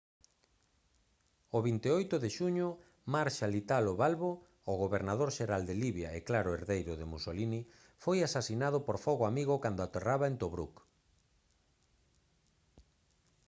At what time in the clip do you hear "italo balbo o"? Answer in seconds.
3.63-4.73